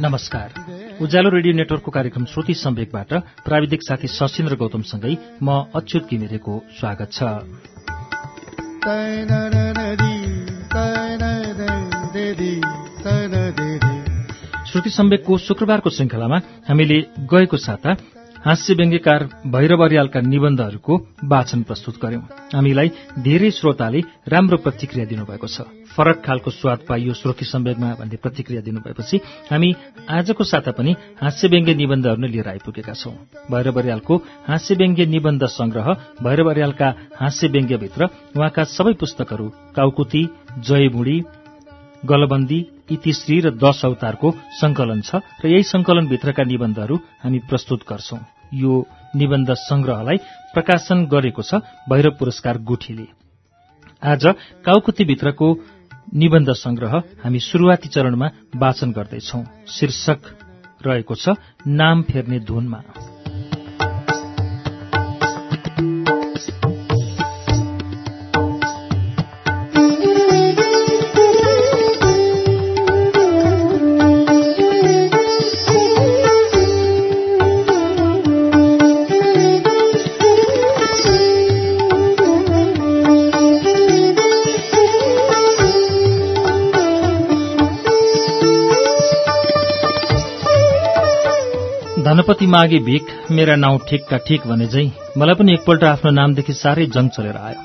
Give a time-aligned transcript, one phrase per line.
[0.00, 0.48] नमस्कार
[1.02, 3.10] उज्यालो रेडियो नेटवर्कको कार्यक्रम श्रुति सम्वेकबाट
[3.44, 7.20] प्राविधिक साथी सशिन्द्र गौतमसँगै म अच्युत घिमिरेको स्वागत छ
[14.76, 16.98] श्रुति सम्वेकको शुक्रबारको श्रृङ्खलामा हामीले
[17.32, 17.90] गएको साता
[18.44, 22.20] हास्य व्यङ्ग्यकार भैरव अर्यालका निबन्धहरूको वाचन प्रस्तुत गर्यौं।
[22.52, 25.64] हामीलाई धेरै श्रोताले राम्रो प्रतिक्रिया दिनुभएको छ।
[25.96, 29.72] फरक खालको स्वाद पाइयो श्रोति सम्वेकमा भन्ने प्रतिक्रिया दिनुभएपछि हामी
[30.10, 30.92] आजको साता पनि
[31.24, 33.16] हास्य व्यङ्ग्य निबन्धहरू नै लिएर आइपुगेका छौं।
[33.48, 35.88] भैरव अर्यालको हास्य व्यङ्ग्य निबन्ध संग्रह
[36.20, 40.22] भैरव अर्यालका हास्य व्यङ्ग्यभित्र उहाँका सबै पुस्तकहरू काउकुती
[40.60, 41.18] जयबुढी
[42.04, 48.18] गलबन्दी इतिश्री र दश अवतारको संकलन छ र यही संकलनभित्रका निबन्धहरू हामी प्रस्तुत गर्छौं।
[48.54, 48.72] यो
[49.16, 50.16] निबन्ध संग्रहलाई
[50.54, 51.60] प्रकाशन गरेको छ
[51.90, 53.06] भैरव पुरस्कार गुठीले।
[54.02, 54.24] आज
[54.64, 55.48] काउकुतीभित्रको
[56.14, 56.94] निबन्ध संग्रह
[57.24, 60.20] हामी शुरूआती चरणमा वाचन गर्दैछौ। शीर्षक
[60.86, 61.34] रहेको छ
[61.66, 62.80] नाम फेर्ने धुनमा।
[92.16, 94.84] धनपति मागे भिख मेरा नाउँ ठिकका ठिक भने झै
[95.18, 97.60] मलाई पनि एकपल्ट आफ्नो नामदेखि साह्रै जङ चलेर आयो।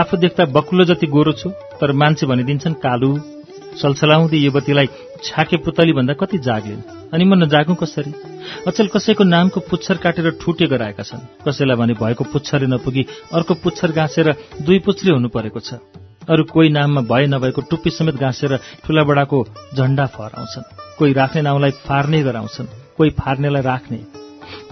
[0.00, 3.08] आफू देख्दा बकुलो जति गोरो छु तर मान्छे भनिदिन्छन् कालु
[3.80, 4.86] सलसलाउँदै युवतीलाई
[5.24, 8.12] छाके पुतली भन्दा कति जाग्लिन् अनि म नजागौं कसरी?
[8.70, 13.02] अचेल कसैको नामको पुच्छर काटेर ठुटे गराएका छन्। कसैलाई भने भएको पुच्छरे नपुगी
[13.34, 14.30] अर्को पुच्छर गाँसेर
[14.62, 15.82] दुई पुच्छरे हुनु परेको छ।
[16.30, 18.56] अरू कोही नाममा भए नभएको टुप्पी समेत गाँसेर
[18.86, 19.38] ठूला बडाको
[19.74, 23.98] झण्डा फहराउँछन्। कोही राख्ने नाउँलाई फार्ने गराउँछन्। कोही फार्नेलाई राख्ने।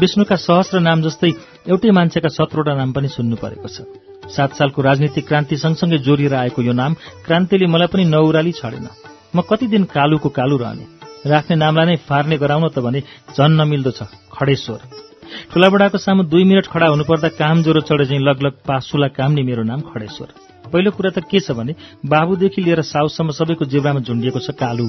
[0.01, 1.31] विष्णुका सहस्र नाम जस्तै
[1.65, 3.89] एउटै मान्छेका सत्रवटा नाम पनि सुन्नु परेको छ।
[4.29, 6.93] सात सालको राजनीतिक क्रान्ति सँगसँगै जोडिएर आएको यो नाम
[7.25, 8.87] क्रान्तिले मलाई पनि नौराली छाडेन।
[9.33, 10.85] म कति दिन कालुको कालु रहने।
[11.25, 13.01] राख्ने नामलाई नै फार्ने गराउन त भने
[13.33, 14.81] झन नमिल्दो छ खडेश्वर।
[15.53, 19.81] ठुलाबडाको सामु दुई मिनट खडा हुनुपर्दा काम ज्वरो चढे चाहिँ लगलग पासुला कामले मेरो नाम
[19.89, 20.29] खडेश्वर।
[20.69, 21.73] पहिलो कुरा त के छ भने
[22.05, 24.87] बाबुदेखि लिएर साउसम्म सबैको जिब्रामा झुन्डिएको छ कालु।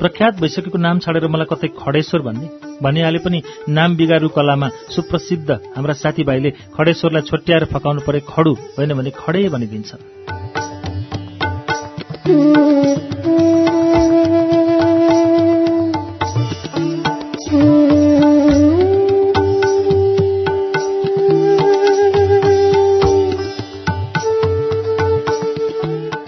[0.00, 2.48] प्रख्यात भइसकेको नाम छाडेर मलाई कतै खडेश्वर भन्ने?
[2.82, 9.10] भनिहाले पनि नाम बिगारू कलामा सुप्रसिद्ध हाम्रा साथीभाइले खडेश्वरलाई छोट्याएर फकाउनु परे खडु होइन भने
[9.10, 10.02] खडे भनिदिन्छन्।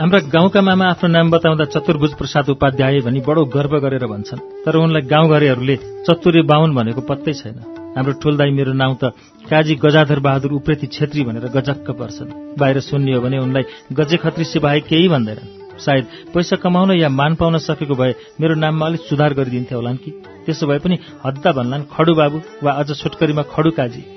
[0.06, 4.76] हाम्रा गाउँका मामा आफ्नो नाम बताउँदा चतुर्भुज प्रसाद उपाध्याय भनी बडो गर्व गरेर भन्छन्। तर
[4.78, 7.58] उनलाई गाउँघरेहरूले चतुर्य बाहुन भनेको पत्तै छैन।
[7.98, 9.10] हाम्रो ठुलदाई मेरो नाउँ त
[9.50, 13.62] काजी गजाधर बहादुर उप्रेती छेत्री भनेर गजक्क पर्छन्। बाहिर सुन्नियो भने उनलाई
[13.92, 18.86] गजे खत्री सिवाय केही भन्दैनन्। सायद पैसा कमाउन या मान पाउन सकेको भए मेरो नाममा
[18.86, 20.10] अलिक सुधार गरिदिन्थे होलान् कि?
[20.46, 24.16] त्यसो भए पनि हद्दा भन्लान् खडु बाबु वा अझ छोटकरीमा खडु काजी।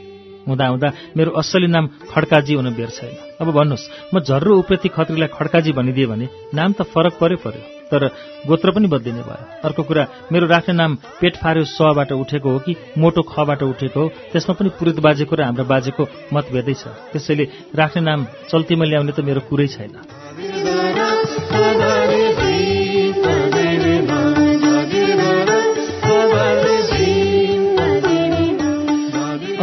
[0.50, 5.30] हुँदा हुँदा मेरो असली नाम खड्काजी हुन बेर छैन। अब भन्नुहोस् म झर्रो उप्रेती खत्रीलाई
[5.38, 8.02] खड्काजी भनिदिए भने नाम त फरक पर्यो पर्यो। तर
[8.46, 12.76] गोत्र पनि बदलिने भयो। अर्को कुरा मेरो राख्ने नाम पेट फार्यो सबाट उठेको हो कि
[12.98, 18.02] मोटो खबाट उठेको हो त्यसमा पनि पुरित बाजेको र हाम्रो बाजेको मतभेदै छ। त्यसैले राख्ने
[18.06, 19.94] नाम चल्तीमा ल्याउने त मेरो कुरै छैन।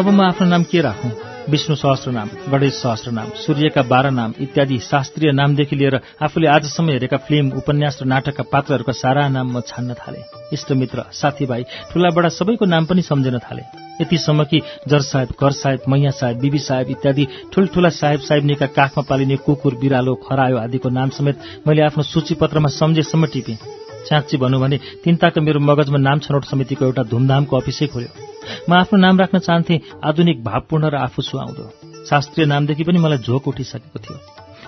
[0.07, 1.11] अब म आफ्नो नाम के राखौं?
[1.51, 6.91] विष्णु सहस्र नाम गणेश सहस्र नाम सूर्यका बाह्र नाम इत्यादि शास्त्रीय नामदेखि लिएर आफूले आजसम्म
[6.91, 10.23] हेरेका फिल्म उपन्यास र नाटकका पात्रहरूका सारा नाम म छान्न थाले।
[10.55, 13.63] इष्टमित्र साथीभाइ ठूलाबडा सबैको नाम पनि सम्झिन थाले।
[14.03, 19.03] यतिसम्म कि जर साहेब कर साहेब मैया साहेब बिबी साहेब इत्यादि ठूल्ठूला साहेब साहेबनीका काखमा
[19.11, 23.59] पालिने कुकुर बिरालो खरायो आदिको नाम समेत मैले आफ्नो सूचीपत्रमा सम्झेसम्म टिपेँ।
[24.09, 28.11] साँच्ची भनौँ भने तिनताका मेरो मगजमा नाम छनौट समितिको एउटा धुमधामको अफिसै खोल्यो।
[28.69, 31.65] म आफ्नो नाम राख्न चाहन्थे आधुनिक भावपूर्ण र आफू सुहाउँदो।
[32.07, 34.19] शास्त्रीय नामदेखि पनि मलाई झोक उठिसकेको थियो।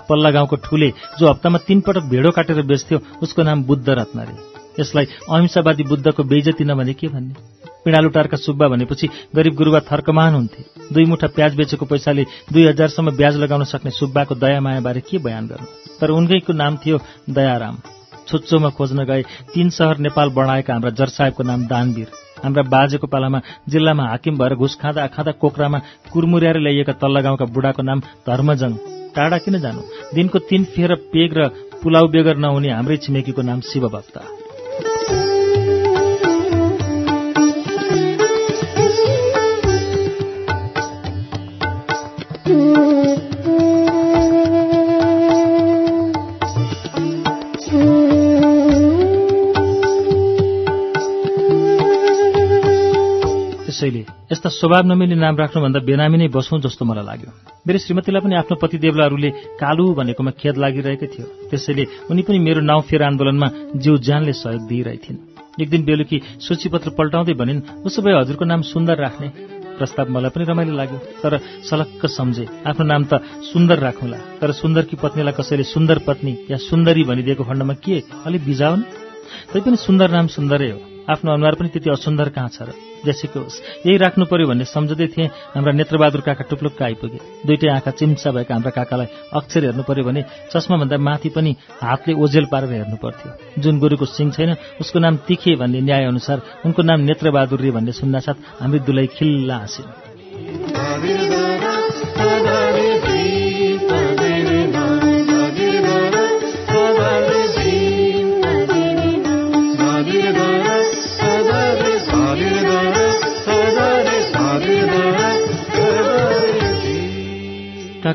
[0.09, 0.89] पल्ला गाउँको ठूले
[1.19, 4.35] जो हप्तामा तीन पटक भेडो काटेर बेच्थ्यो उसको नाम बुद्ध रत्न रे
[4.79, 7.35] यसलाई अहिंसावादी बुद्धको बेइजती नभने के भन्ने?
[7.83, 10.63] पिँडालुटारका सुब्बा भनेपछि गरिब गुरुबा थर्कमान हुन्थे।
[10.93, 15.47] दुई मुठा प्याज बेचेको पैसाले दुई हजारसम्म ब्याज लगाउन सक्ने सुब्बाको दया मायाबारे के बयान
[15.47, 15.67] गर्नु?
[15.99, 16.99] तर उनकैको नाम थियो
[17.29, 17.77] दयाराम।
[18.29, 19.21] छुच्चोमा खोज्न गए।
[19.53, 22.07] तीन सहर नेपाल बढाएका हाम्रा जर साहेबको नाम दानवीर।
[22.43, 25.79] हाम्रा बाजेको पालामा जिल्लामा हाकिम भएर घुस खाँदा खाँदा कोक्रामा
[26.13, 28.73] कुरमुर्याएर ल्याइएका तल्ला गाउँका बुढाको नाम धर्मजङ।
[29.15, 29.81] टाढा किन जानु?
[30.15, 31.47] दिनको तीन फेर पेग र
[31.81, 34.38] पुलाउ बेगर नहुने हाम्रै छिमेकीको नाम शिवभक्त।
[53.79, 57.31] त्यसैले यस्ता स्वभाव नमिल्ने नाम राख्नुभन्दा बेनामी नै बसौँ जस्तो मलाई लाग्यो।
[57.63, 62.83] मेरो श्रीमतीलाई पनि आफ्नो पतिदेवलाहरूले कालु भनेकोमा खेद लागिरहेकै थियो। त्यसैले उनी पनि मेरो नाउँ
[62.83, 63.47] फेर आन्दोलनमा
[63.79, 65.17] जिउ ज्यानले सहयोग दिइरहेथिन्।
[65.63, 69.27] एक दिन बेलुकी सूचीपत्र पल्टाउँदै भनिन् उसो भए हजुरको नाम सुन्दर राख्ने।
[69.79, 74.95] प्रस्ताव मलाई पनि रमाइलो लाग्यो। तर सलक्क सम्झे आफ्नो नाम त सुन्दर राखौँला। तर सुन्दरकी
[74.99, 78.81] पत्नीलाई कसैले सुन्दर पत्नी या सुन्दरी भनिदिएको खण्डमा के अलिक बिजाउन्?
[79.55, 82.71] तैपनि सुन्दर नाम सुन्दरै हो। आफ्नो अनुहार पनि त्यति असुन्दर कहाँ छ र?
[82.99, 87.91] जेसीको होस् यही राख्नु पर्यो भन्ने सम्झँदै थिएँ हाम्रा नेत्रबहादुर काका टुप्लुक्क आइपुगे। दुइटै आँखा
[87.95, 90.21] चिम्सा भएका हाम्रा काकालाई अक्षर हेर्नु पर्यो भने
[90.51, 91.51] चस्माभन्दा माथि पनि
[91.81, 94.51] हातले ओझेल पारेर हेर्नु पर्थ्यो। जुन गोरुको सिङ छैन
[94.83, 99.57] उसको नाम तिखे भन्ने न्याय अनुसार उनको नाम नेत्रबहादुर रे भन्ने सुन्नासाथ हाम्री दुलै खिल्ला
[99.57, 101.38] हाँसिन्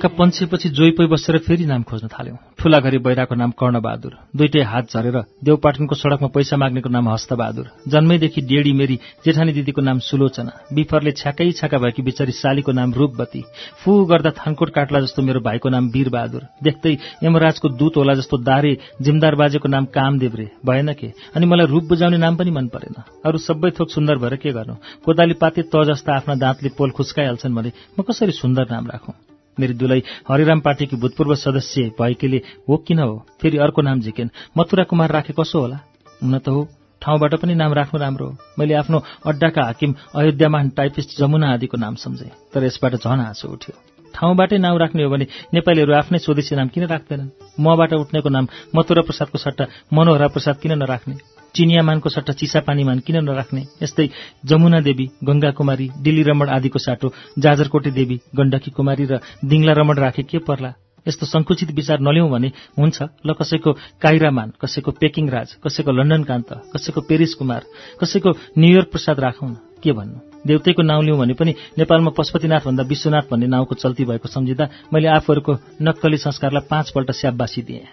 [0.05, 4.93] काका पन्छेपछि जोइपोइ बसेर फेरि नाम खोज्न थाल्यौं। ठूला घरी बैराको नाम कर्णबहादुर। दुइटै हात
[4.93, 11.13] झरेर देवपाटनको सड़कमा पैसा माग्नेको नाम हस्तबहादुर। जन्मैदेखि डेडी मेरी जेठानी दिदीको नाम सुलोचना। बिफरले
[11.13, 13.43] छ्याकै छ्याका भएकी बिचारी सालीको नाम रूपवती।
[13.81, 18.77] फू गर्दा थानकोट काट्ला जस्तो मेरो भाइको नाम वीरबहादुर। देख्दै यमराजको दूत होला जस्तो दारे
[19.01, 21.13] जिमदार बाजेको नाम कामदेव रे भएन के?
[21.33, 24.75] अनि मलाई रूप बुझाउने नाम पनि मन परेन। अरू सबै थोक सुन्दर भएर के गर्नु?
[25.05, 29.34] कोदाली पाते त जस्ता आफ्ना दाँतले पोल खुस्काइहाल्छन् भने म कसरी सुन्दर नाम राखौं?
[29.61, 33.27] मेरी दुलै हरिराम पार्टीकी भूतपूर्व सदस्य भएकीले हो किन हो?
[33.43, 35.79] फेरि अर्को नाम झिकेन। मथुरा कुमार राखे कसो होला?
[36.23, 36.69] हुन त हो।
[37.03, 41.95] ठाउँबाट पनि नाम राख्नु राम्रो हो। मैले आफ्नो अड्डाका हाकिम अयोध्यामान टाइपिस्ट जमुना आदिको नाम
[41.95, 46.69] सम्झेँ तर यसबाट झन हाँसो उठ्यो। ठाउँबाटै नाम राख्ने हो भने नेपालीहरू आफ्नै स्वदेशी नाम
[46.75, 47.31] किन राख्दैनन्?
[47.61, 48.47] मबाट उठ्नेको नाम
[48.77, 51.15] मथुरा प्रसादको सट्टा मनोहरा प्रसाद किन नराख्ने?
[51.55, 53.63] चिनियामानको सट्टा चिसापानीमान किन नराख्ने?
[53.83, 54.09] यस्तै
[54.45, 59.97] जमुना देवी गंगा कुमारी दिल्ली रमण आदिको साटो जाजरकोटे देवी गण्डकी कुमारी र दिङला रमण
[59.99, 60.73] राखे के पर्ला?
[61.07, 63.73] यस्तो संकुचित विचार नल्याउँ भने हुन्छ ल कसैको
[64.03, 67.63] काइरामान कसैको पेकिङ राज कसैको लन्डन कान्त कसैको पेरिस कुमार
[68.01, 69.53] कसैको न्यूयोर्क प्रसाद राखौँ
[69.83, 70.34] के भन्नु?
[70.47, 75.09] देउतैको नाउँ लिउँ भने पनि नेपालमा पशुपतिनाथ भन्दा विश्वनाथ भन्ने नाउँको चल्ती भएको सम्झिँदा मैले
[75.09, 75.53] आफूहरूको
[75.83, 77.85] नक्कली संस्कारलाई पाँचपल्ट स्याबबासी दिएँ।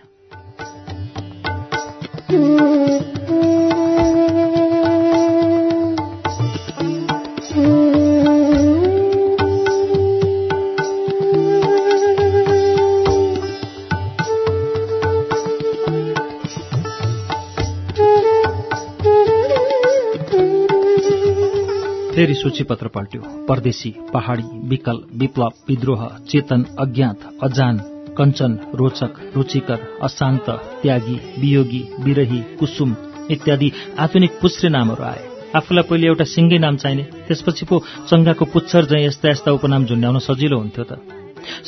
[22.22, 27.78] फेरि सूचीपत्र पल्ट्यो। परदेशी पहाडी विकल विप्लव विद्रोह चेतन अज्ञात अजान
[28.18, 30.50] कञ्चन रोचक रुचिकर अशान्त
[30.82, 32.94] त्यागी वियोगी विरही कुसुम
[33.34, 33.72] इत्यादि
[34.06, 35.24] आधुनिक पुच्छ्रे नामहरू आए।
[35.58, 40.20] आफूलाई पहिले एउटा सिङ्गै नाम चाहिने त्यसपछि पो चङ्गाको पुच्छर झैँ यस्ता यस्ता उपनाम झुन्ड्याउन
[40.30, 41.02] सजिलो हुन्थ्यो त।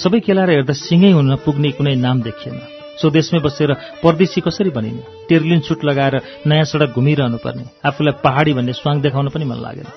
[0.04, 3.72] सबै केलाएर हेर्दा सिङै हुन पुग्ने कुनै नाम देखिएन। स्वदेशमै बसेर
[4.04, 5.02] परदेशी कसरी बनिने?
[5.30, 6.16] टेर्लिन सुट लगाएर
[6.48, 9.88] नयाँ सडक घुमिरहनु पर्ने आफूलाई पहाडी भन्ने स्वाङ देखाउन पनि मन लागेन।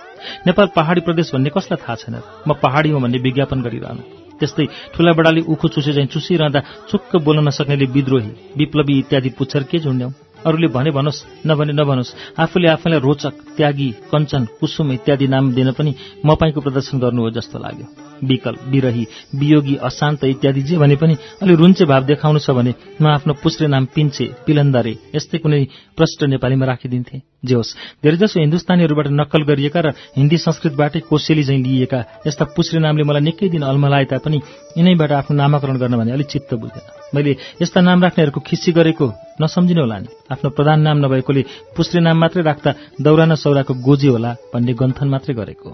[0.47, 2.15] नेपाल पहाडी प्रदेश भन्ने कसलाई थाहा छैन?
[2.49, 4.03] म पहाडी हो भन्ने विज्ञापन गरिरहनु।
[4.37, 6.61] त्यस्तै ठुला बडाले उखु चुसे चाहिँ चुसिरहँदा
[6.91, 10.13] चुक्क बोल्न नसक्नेले विद्रोही विप्लवी इत्यादि पुच्छर के झुन्ड्याउँ
[10.47, 15.95] अरूले भने भनोस् नभने नभनोस् आफूले आफैलाई रोचक त्यागी कञ्चन कुसुम इत्यादि नाम दिन पनि
[16.21, 17.87] मपाईको प्रदर्शन गर्नु हो जस्तो लाग्यो।
[18.23, 19.05] विकल विरही
[19.35, 23.67] वियोगी अशान्त इत्यादि जे भने पनि अलि रुन्चे भाव देखाउनु छ भने म आफ्नो पुस्रे
[23.69, 25.65] नाम पिन्छे पिलन्दरे यस्तै कुनै
[25.97, 32.01] प्रष्ट नेपालीमा राखिदिन्थे। जे होस् धेरैजसो हिन्दुस्तानीहरूबाट नक्कल गरिएका र हिन्दी संस्कृतबाटै कोसेली झैँ लिइएका
[32.27, 34.39] यस्ता पुस्रे नामले मलाई निकै दिन अल्मलाए तापनि
[34.79, 39.07] यिनैबाट आफ्नो नामाकरण गर्न भने अलिक चित्त बुझेन मैले यस्ता नाम राख्नेहरूको खिसी गरेको
[39.41, 41.43] नसम्झिने होला नि। आफ्नो प्रधान नाम नभएकोले
[41.77, 42.71] पुस्रे नाम मात्रै राख्दा
[43.01, 45.71] दौरान सौराको गोजी होला भन्ने गन्थन मात्रै गरेको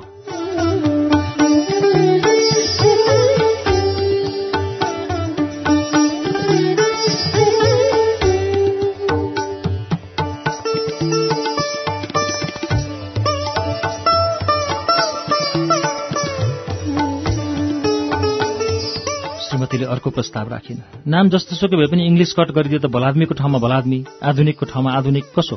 [20.03, 24.67] अर्को प्रस्ताव राखिन्। नाम जस्तोसुकै भए पनि इङ्ग्लिस कट गरिदियो त भलाद्मीको ठाउँमा भलाद्मी आधुनिकको
[24.67, 25.57] ठाउँमा आधुनिक कसो?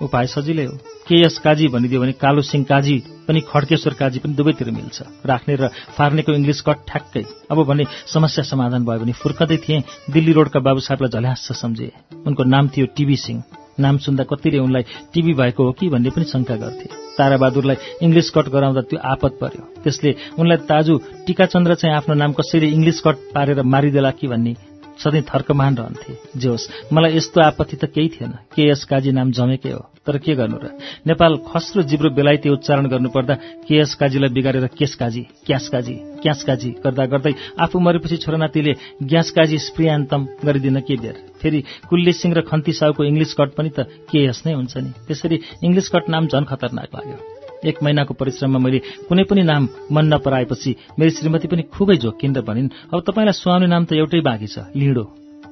[0.00, 2.96] उपाय सजिलै हो। केएस काजी भनिदियो भने कालो सिंह काजी
[3.28, 8.44] पनि खड्केश्वर काजी पनि दुवैतिर मिल्छ। राख्ने र फार्नेको इङ्ग्लिस कट ठ्याक्कै। अब भने समस्या
[8.48, 11.92] समाधान भयो भने फुर्कदै थिएँ। दिल्ली रोडका बाबु साहबलाई झल्यास सम्झे।
[12.26, 13.44] उनको नाम थियो टिभी सिंह।
[13.78, 16.86] नाम सुन्दा कतिले उनलाई टिभी भएको हो कि भन्ने पनि शङ्का गर्थे।
[17.18, 22.66] ताराबहादुरलाई इङ्ग्लिस कट गराउँदा त्यो आपत पर्यो। त्यसले उनलाई ताजु टीकाचन्द्र चाहिँ आफ्नो नाम कसैले
[22.66, 24.54] इङ्ग्लिस कट पारेर मारिदेला कि भन्ने
[24.98, 29.70] सधैँ थर्कमान रहन्थे। जे होस् मलाई यस्तो आपत्ति त केही थिएन। केएस काजी नाम जमेकै
[29.70, 29.88] हो?
[30.06, 30.76] तर के गर्नु र?
[31.06, 33.34] नेपाल खस्रो जिब्रो बेलायती उच्चारण गर्नुपर्दा
[33.68, 38.72] केएस काजीलाई बिगारेर केस काजी क्यास काजी क्यास काजी गर्दा गर्दै आफू मरेपछि छोरानातीले
[39.02, 41.16] ग्यास काजी स्प्रियान्तम गरिदिन के बेर?
[41.42, 44.90] फेरि कुल्ली सिंह र खन्ती साहुको इङ्ग्लिस कट पनि त केएस नै हुन्छ नि?
[45.06, 47.31] त्यसरी इङ्ग्लिस कट नाम झन खतरनाक लाग्यो।
[47.64, 48.78] एक महिनाको परिश्रममा मैले
[49.08, 53.84] कुनै पनि नाम मन नपराएपछि मेरी श्रीमती पनि खुबै र भनिन् अब तपाईँलाई सुहाउने नाम
[53.84, 55.04] त एउटै बाँकी छ लिडो।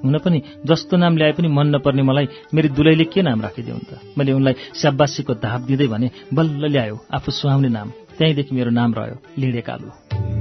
[0.04, 4.00] हुन पनि जस्तो नाम ल्याए पनि मन नपर्ने मलाई मेरी दुलैले के नाम राखिदेऊ त?
[4.18, 7.88] मैले उनलाई स्याबासीको धाप दिँदै भने बल्ल ल्यायो आफू सुहाउने नाम।
[8.18, 10.39] त्यहीँदेखि मेरो नाम रह्यो लिडे कालु।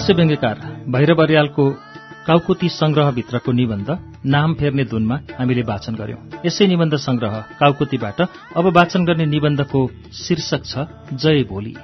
[0.00, 1.64] हास्य व्यङ्ग्यकार भैरव अर्यालको
[2.26, 3.88] काउकुती संग्रहभित्रको निबन्ध
[4.26, 8.20] नाम फेर्ने धुनमा हामीले वाचन गर्यौं। यसै निबन्ध संग्रह काउकुतीबाट
[8.56, 9.80] अब वाचन गर्ने निबन्धको
[10.22, 10.88] शीर्षक छ
[11.20, 11.74] जय भोली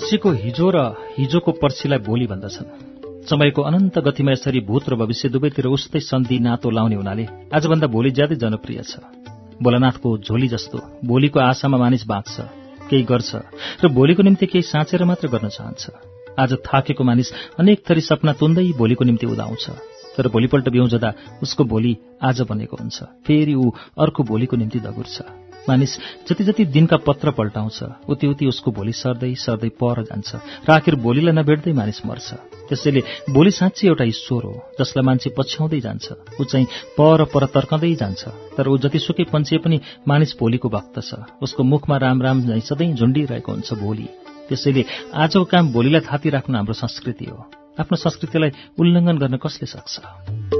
[0.00, 0.78] पर्सीको हिजो र
[1.12, 2.68] हिजोको पर्सीलाई भोलि भन्दछन्।
[3.28, 8.10] समयको अनन्त गतिमा यसरी भूत र भविष्य दुवैतिर उस्तै सन्धि नातो लाउने हुनाले आजभन्दा भोलि
[8.16, 9.04] ज्यादै जनप्रिय छ।
[9.60, 12.32] भोलानाथको झोली जस्तो भोलिको आशामा मानिस बाँच्छ
[12.88, 13.30] केही गर्छ
[13.84, 15.84] र भोलिको निम्ति केही साँचेर मात्र गर्न चाहन्छ।
[16.40, 19.64] आज थाकेको मानिस अनेक थरी सपना तुन्दै भोलिको निम्ति उदाउँछ
[20.16, 21.12] तर भोलिपल्ट बिउजदा
[21.44, 21.92] उसको भोलि
[22.24, 23.68] आज बनेको हुन्छ। फेरि ऊ
[24.00, 25.16] अर्को भोलिको निम्ति दगुर्छ।
[25.68, 25.96] मानिस
[26.28, 30.34] जति जति दिनका पत्र पल्टाउँछ उति उति उसको भोलि सर्दै सर्दै पर जान्छ।
[30.68, 32.28] र आखिर भोलिलाई नभेट्दै मानिस मर्छ।
[32.68, 33.00] त्यसैले
[33.30, 36.06] भोलि साँच्ची एउटा ईश्वर हो जसलाई मान्छे पछ्याउँदै जान्छ।
[36.40, 36.66] ऊ चाहिँ
[36.98, 38.22] पर पर तर्कँदै जान्छ।
[38.56, 42.94] तर ऊ जतिसुकै पन्छे पनि मानिस भोलिको भक्त छ। उसको मुखमा राम राम झैँ सधैँ
[42.94, 44.08] झुन्डिरहेको हुन्छ भोलि।
[44.48, 47.38] त्यसैले आजको काम भोलिलाई थापी राख्नु हाम्रो संस्कृति हो।
[47.80, 50.59] आफ्नो संस्कृतिलाई उल्लङ्घन गर्न कसले सक्छ?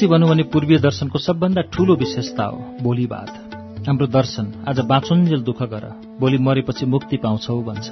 [0.00, 5.60] साँच्ची भनौँ भने पूर्वीय दर्शनको सबभन्दा ठूलो विशेषता हो भोलिवाद हाम्रो दर्शन आज बाँचुन्जेल दुःख
[5.68, 5.84] गर
[6.16, 7.88] भोलि मरेपछि मुक्ति पाउँछौ भन्छ।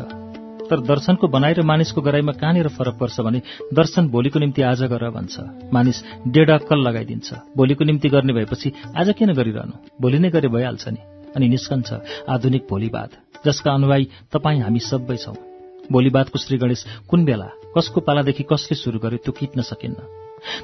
[0.70, 3.42] तर दर्शनको बनाइ र मानिसको गराइमा कहाँनिर फरक पर्छ भने
[3.74, 5.36] दर्शन भोलिको निम्ति आज गर भन्छ।
[5.68, 9.74] मानिस डेढ अक्कल लगाइदिन्छ। भोलिको निम्ति गर्ने भएपछि आज किन गरिरहनु?
[10.00, 11.00] भोलि नै गरे भइहाल्छ नि।
[11.36, 11.92] अनि निस्कन्छ
[12.28, 13.10] आधुनिक भोलिवाद
[13.46, 15.36] जसका अनुयायी तपाईँ हामी सबै छौं।
[15.92, 20.17] भोलिवादको श्री गणेश कुन बेला कसको पालादेखि कसले शुरू गर्यो त्यो किट्न सकिन्न।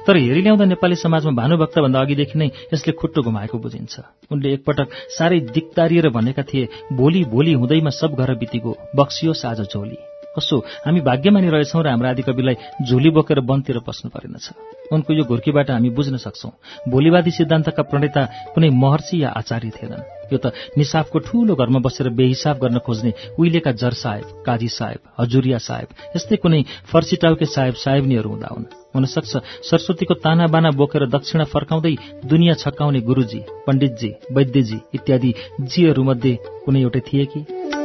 [0.07, 3.93] तर हेरी ल्याउँदा नेपाली समाजमा भानुभक्त भन्दा अघिदेखि नै यसले खुट्टो घुमाएको बुझिन्छ।
[4.31, 10.14] उनले एकपटक साह्रै दिक्तारिएर भनेका थिए भोलि भोलि हुँदैमा सब घर बितिगो बक्सियोस् आज झोली।
[10.35, 12.55] कसो हामी भाग्यमानी रहेछौँ र हाम्रो आदिकविलाई
[12.87, 14.45] झोली बोकेर वनतिर पस्नु परेनछ।
[14.91, 16.51] उनको यो घुर्कीबाट हामी बुझ्न सक्छौं।
[16.91, 18.23] भोलिवादी सिद्धान्तका प्रणेता
[18.53, 23.71] कुनै महर्षि या आचार्य थिएनन्। यो त निसाबको ठूलो घरमा बसेर बेहिसाब गर्न खोज्ने उहिलेका
[23.71, 26.61] जर साहेब काजी साहेब हजुरिया साहेब यस्तै कुनै
[26.91, 28.65] फर्सिटाउके साहेब साहेबनीहरू हुँदा हुन्।
[28.95, 29.33] हुनसक्छ
[29.69, 36.33] सरस्वतीको ताना बाना बोकेर दक्षिणा फर्काउँदै दुनियाँ छक्काउने गुरूजी पण्डितजी वैद्यजी इत्यादि जीहरूमध्ये
[36.65, 37.84] कुनै एउटै थिए कि?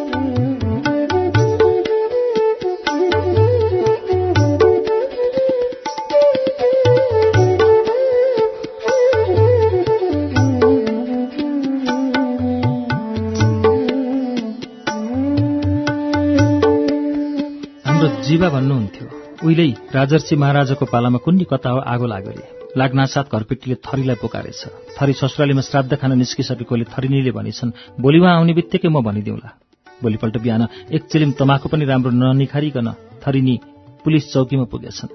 [18.40, 19.06] जीवा भन्नुहुन्थ्यो।
[19.44, 24.60] उहिलै राजर्षि महाराजाको पालामा कुन्नी कता हो आगो लागरे लाग्नासाथ घरपिटीले थरीलाई पुकारेछ।
[24.96, 29.48] थरी ससुरालीमा श्राद्ध खान निस्किसकेकोले थरिनीले भनिछन् भोलि उहाँ आउने बित्तिकै म भनिदिउँला।
[30.00, 32.88] भोलिपल्ट बिहान एक चिलिम तमाखु पनि राम्रो ननिखारिकन
[33.20, 33.54] थरिनी
[34.04, 35.12] पुलिस चौकीमा पुगेछन्।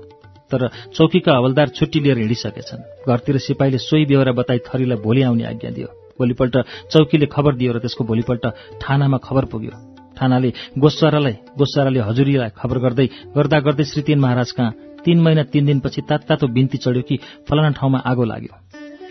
[0.51, 0.61] तर
[0.93, 5.89] चौकीका हवलदार छुट्टी लिएर हिँडिसकेछन्। घरतिर सिपाहीले सोही बेहोरा बताई थरीलाई भोलि आउने आज्ञा दियो।
[6.21, 6.55] भोलिपल्ट
[6.93, 8.45] चौकीले खबर दियो र त्यसको भोलिपल्ट
[8.85, 14.73] थानामा खबर पुग्यो। थानाले गोस्वारालाई गोस्वाराले हजुरीलाई खबर गर्दै गर्दा गर्दै श्री तीन महाराज कहाँ?
[15.05, 17.15] तीन महिना तीन दिनपछि तात्तातो बिन्ती चढ्यो कि
[17.47, 18.53] फलाना ठाउँमा आगो लाग्यो।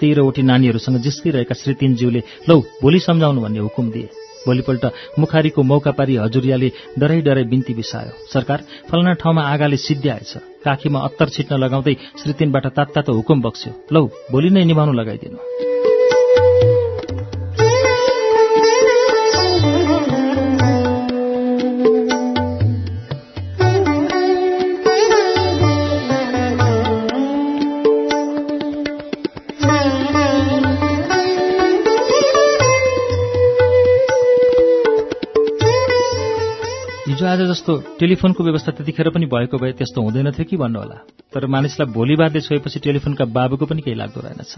[0.00, 4.08] तेह्रवटी नानीहरूसँग जिस्किरहेका श्री तीनज्यूले लौ भोलि सम्झाउनु भन्ने हुकुम दिए।
[4.46, 4.84] भोलिपल्ट
[5.18, 6.68] मुखारीको मौका पारी हजुरियाले
[6.99, 10.32] डराइ डराइ बिन्ती बिसायो। सरकार फलाना ठाउँमा आगाले सिद्ध्याएछ
[10.64, 15.74] काखीमा अत्तर छिट्न लगाउँदै श्री तीनबाट तात्तातो हुकुम बक्स्यो। लौ भोलि नै निभाउनु लगाइदिनु।
[37.34, 40.98] आज जस्तो टेलिफोनको व्यवस्था त्यतिखेर पनि भएको भए त्यस्तो हुँदैन थियो कि भन्नुहोला।
[41.34, 44.54] तर मानिसलाई भोलि बादले छोएपछि टेलिफोनका बाबुको पनि केही लाग्दो रहेनछ।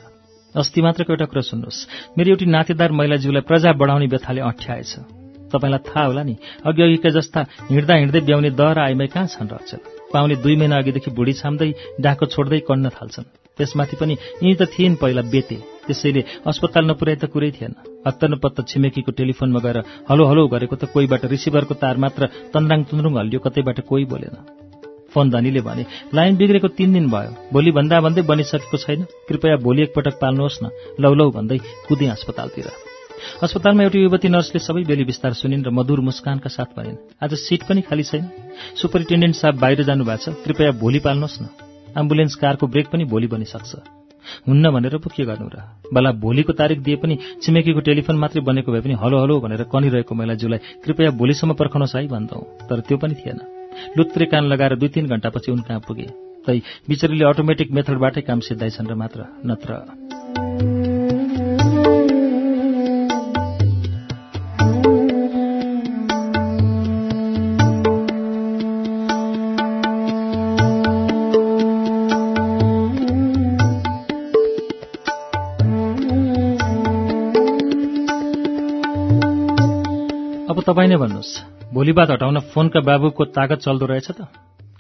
[0.52, 1.78] अस्ति मात्रको एउटा कुरा सुन्नुहोस्।
[2.20, 4.92] मेरो एउटी नातेदार महिलाज्यूलाई प्रजा बढाउने व्यथाले अठ्याएछ
[5.52, 6.36] तपाईँलाई थाहा होला नि
[6.68, 7.40] अघि अघिका जस्ता
[7.72, 9.80] हिँड्दा हिँड्दै ब्याउने दर आइमै कहाँ छन् रक्षण
[10.12, 11.72] पाउने दुई महिना अघिदेखि बुढी छाम्दै
[12.04, 13.24] डाको छोड्दै कन्न थाल्छन्।
[13.56, 14.14] त्यसमाथि पनि
[14.44, 17.72] यी त थिएन पहिला बेते। त्यसैले अस्पताल नपुर्याए त कुरै थिएन।
[18.06, 19.78] हत्तनपत्त छिमेकीको टेलिफोनमा गएर
[20.10, 24.36] हलो हलो गरेको त कोहीबाट रिसिभरको तार मात्र तन्दाङ तुन्द्रुङ हल्लियो कतैबाट कोही बोलेन।
[25.12, 29.82] फोन धनीले भने लाइन बिग्रेको तीन दिन भयो। भोलि भन्दा भन्दै बनिसकेको छैन। कृपया भोलि
[29.82, 30.68] एकपटक पाल्नुहोस् न।
[31.00, 32.68] लौ लौ भन्दै कुदे अस्पतालतिर।
[33.42, 37.64] अस्पतालमा एउटी युवती नर्सले सबै बेली विस्तार सुनिन् र मधुर मुस्कानका साथ भनिन् आज सिट
[37.64, 38.24] पनि खाली छैन।
[38.76, 41.44] सुपरिन्टेन्डेन्ट साहब बाहिर जानुभएको छ। कृपया भोलि पाल्नुहोस् न।
[41.96, 43.72] एम्बुलेन्स कारको ब्रेक पनि भोलि बनिसक्छ।
[44.48, 45.62] हुन्न भनेर पो के गर्नु र?
[45.92, 50.14] बला भोलिको तारिक दिए पनि छिमेकीको टेलिफोन मात्रै बनेको भए पनि हलो हलो भनेर कनिरहेको
[50.14, 53.38] महिलाज्यूलाई कृपया भोलिसम्म पर्खाउनुहोस् है भन्दौ। तर त्यो पनि थिएन।
[53.98, 56.06] लुत्रे कान लगाएर दुई तिन घण्टापछि उन कहाँ पुगे?
[56.46, 60.75] तै बिचरीले अटोमेटिक मेथडबाटै काम सिद्धाइछन् र मात्र नत्र।
[80.66, 84.26] तपाईँ नै भन्नुहोस्। भोलि बाद हटाउन फोनका बाबुको तागत चल्दो रहेछ त?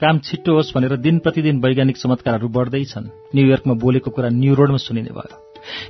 [0.02, 5.14] काम छिट्टो होस् भनेर दिन प्रतिदिन वैज्ञानिक चमत्कारहरू बढ्दैछन्। न्यूयोर्कमा बोलेको कुरा न्यू रोडमा सुनिने
[5.14, 5.34] भयो।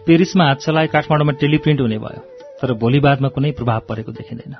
[0.04, 2.20] पेरिसमा हात चलाए काठमाडौँमा टेलिप्रिन्ट हुने भयो।
[2.60, 4.54] तर भोलि बादमा कुनै प्रभाव परेको देखिँदैन।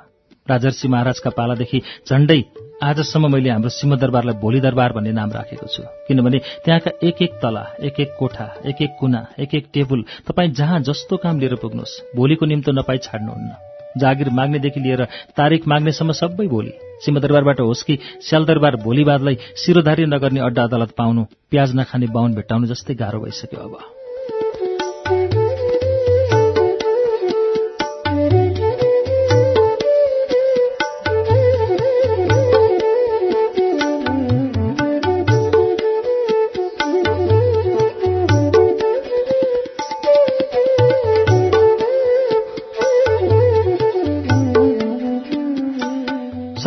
[0.49, 2.41] राजर्षि महाराजका पालादेखि झण्डै
[2.81, 7.65] आजसम्म मैले हाम्रो सिंहदरबारलाई भोलि दरबार भन्ने नाम राखेको छु। किनभने त्यहाँका एक एक तला
[7.77, 12.17] एक एक कोठा एक एक कुना एक एक टेबुल तपाईँ जहाँ जस्तो काम लिएर पुग्नुहोस्
[12.17, 13.66] भोलिको निम्तो नपाई छाड्नुहुन्न।
[13.97, 15.03] जागिर माग्नेदेखि लिएर
[15.37, 16.73] तारिक माग्नेसम्म सबै भोलि
[17.05, 22.95] सिंहदरबारबाट होस् कि स्यालदरबार भोलिबादलाई सिरोधारी नगर्ने अड्डा अदालत पाउनु प्याज नखाने बाहुन भेट्टाउनु जस्तै
[22.95, 23.96] गाह्रो भइसक्यो अब।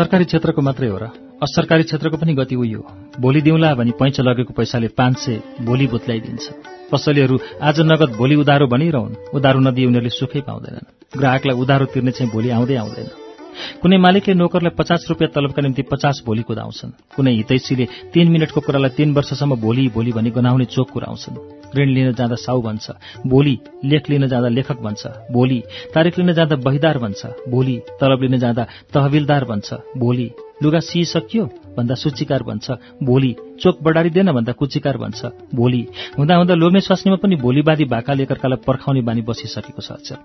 [0.00, 1.04] सरकारी क्षेत्रको मात्रै हो र।
[1.44, 2.80] असरकारी क्षेत्रको पनि गति उयो
[3.20, 6.44] भोलि दिउँला भनी पैँचो लगेको पैसाले पाँच सय भोलि बुत्लाइदिन्छ
[6.88, 12.32] पसलेहरू आज नगद भोलि उधारो भनिरहन्। उधारो नदिए उनीहरूले सुखै पाउँदैनन्। ग्राहकलाई उधारो तिर्ने चाहिँ
[12.32, 13.08] भोलि आउँदै आउँदैन।
[13.82, 18.96] कुनै मालिकले नोकरलाई पचास रुपियाँ तलबका निम्ति पचास भोलि कुदाउँछन्। कुनै हितैषीले तीन मिनटको कुरालाई
[18.96, 22.90] तीन वर्षसम्म भोलि भोलि भनी गनाउने चोक कुराउँछन्। ऋण लिन जाँदा साउ भन्छ
[23.26, 25.62] भोलि लेख लिन जाँदा लेखक भन्छ भोलि
[25.94, 30.30] तारिक लिन जाँदा बहिदार भन्छ भोलि तलब लिन जाँदा तहविलदार भन्छ भोलि
[30.62, 31.44] लुगा सिइसकियो
[31.76, 32.70] भन्दा सूचीकार भन्छ
[33.02, 35.86] भोलि चोक बढारिँदैन भन्दा कुचिकार भन्छ भोलि
[36.18, 40.18] हुँदा हुँदा लोग्ने स्वास्नीमा पनि भोलिवादी भाकाले एकअर्कालाई पर्खाउने बानी बसिसकेको छ अक्षर।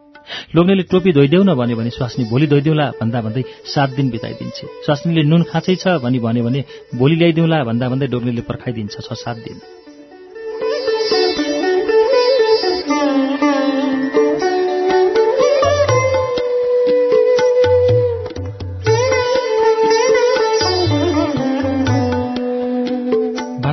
[0.56, 5.24] लोग्नेले टोपी धोइदेऊ न भन्यो भने स्वास्नी भोलि धोइदेऊला भन्दा भन्दै सात दिन बिताइदिन्छे। स्वास्नीले
[5.24, 6.64] नुन खाँचै छ भनी भन्यो भने
[7.00, 9.85] भोलि ल्याइदिउँला भन्दा भन्दै लोग्नेले पर्खाइदिन्छ छ सात दिन।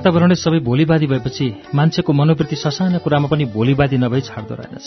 [0.02, 1.46] वातावरणै सबै भोलिवादी भएपछि
[1.78, 4.86] मान्छेको मनोवृत्ति ससाना कुरामा पनि भोलिवादी नभई छाड्दो रहेछ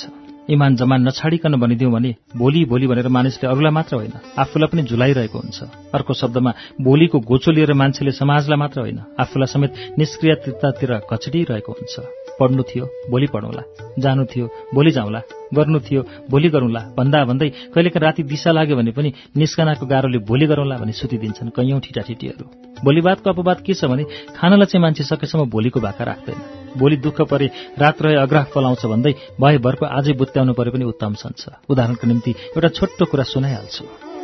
[0.52, 5.38] इमान जमान नछाडिकन भनिदिउँ भने भोलि भोलि भनेर मानिसले अरूलाई मात्र होइन आफूलाई पनि झुलाइरहेको
[5.40, 5.60] हुन्छ।
[5.96, 6.52] अर्को शब्दमा
[6.84, 11.94] भोलिको गोचो लिएर मान्छेले समाजलाई मात्र होइन आफूलाई समेत निष्क्रियतातिर घचडिरहेको हुन्छ।
[12.40, 13.64] पढ्नु थियो भोलि पढौँला।
[14.00, 14.46] जानु थियो
[14.76, 15.22] भोलि जाउँला।
[15.54, 20.46] गर्नु थियो भोलि गरौँला। भन्दा भन्दै कहिलेका राति दिशा लाग्यो भने पनि निस्कनाको गाह्रोले भोलि
[20.48, 22.46] गरौँला भने सुतिदिन्छन् कैयौँ ठिटाठिटीहरू
[22.84, 24.04] भोलिवादको अपवाद के छ भने
[24.36, 26.40] खानालाई चाहिँ मान्छे सकेसम्म भोलिको भाका राख्दैन।
[26.76, 27.48] भोलि दुःख परे
[27.80, 32.70] रात रहे अग्राह पलाउँछ भन्दै भयभरको आजै बुत्याउनु परे पनि उत्तम सन्छ उदाहरणको निम्ति एउटा
[32.76, 34.15] छोटो कुरा सुनाइहाल्छु।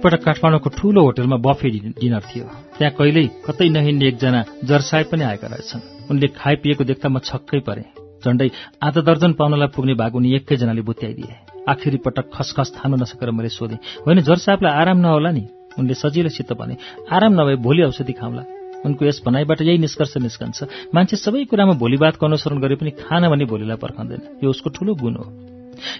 [0.00, 1.68] एकपटक काठमाडौँको ठूलो होटलमा बफे
[2.00, 2.44] डिनर थियो।
[2.80, 7.84] त्यहाँ कहिल्यै कतै नहिँड्ने एकजना जर्साय पनि आएका रहेछन्। उनले खाइपिएको देख्दा म छक्कै परे।
[8.24, 8.48] झण्डै
[8.80, 11.36] आधा दर्जन पाउनलाई पुग्ने भाग उनी एकैजनाले बुत्याइदिए।
[11.68, 15.44] आखिरी पटक खसखस थाम्न नसकेर मैले सोधेँ होइन जर्साहलाई आराम नहोला नि?
[15.76, 16.74] उनले सजिलैसित भने
[17.12, 18.42] आराम नभए भोलि औषधि खाउँला।
[18.88, 20.58] उनको यस भनाइबाट यही निष्कर्ष निस्कन्छ।
[20.96, 25.14] मान्छे सबै कुरामा भोलिवादको अनुसरण गरे पनि खाना भने भोलिलाई पर्खँदैन। यो उसको ठूलो गुण
[25.20, 25.28] हो।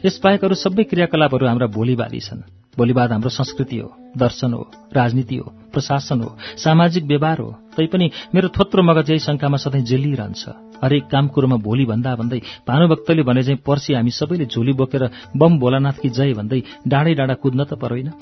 [0.08, 3.88] यसबाहेक अरू सबै क्रियाकलापहरू हाम्रा भोलिवादी छन्। भोलिवाद हाम्रो संस्कृति हो
[4.18, 4.62] दर्शन हो
[4.96, 10.48] राजनीति हो प्रशासन हो सामाजिक व्यवहार हो। तैपनि मेरो थोत्रो मगज यही शङ्कामा सधैँ जेलिरहन्छ
[10.82, 15.58] हरेक काम कुरोमा भोलि भन्दा भन्दै भानुभक्तले भने चाहिँ पर्सि हामी सबैले झोली बोकेर बम
[15.60, 18.12] भोलानाथकी जय भन्दै डाँडै डाँडा कुद्न त परोइन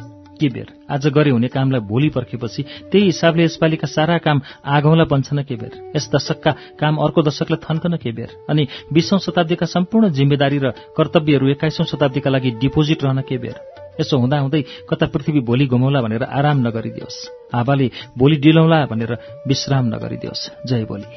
[0.41, 0.67] के बेर?
[0.91, 5.73] आज गरे हुने कामलाई भोलि पर्खेपछि त्यही हिसाबले यसपालिका सारा काम आगौँला बन्छन् के बेर?
[5.97, 8.31] यस दशकका काम अर्को दशकलाई थन्कन के बेर?
[8.51, 13.57] अनि बीसौं शताब्दीका सम्पूर्ण जिम्मेदारी र कर्तव्यहरू एक्काइसौं शताब्दीका लागि डिपोजिट रहन के बेर?
[14.01, 17.19] यसो हुँदा हुँदै कता पृथ्वी भोलि घुमाउला भनेर आराम नगरिदियोस्।
[17.55, 19.13] हावाले भोलि डिलौला भनेर
[19.47, 21.09] विश्राम नगरिदियोस्। जय भोलि।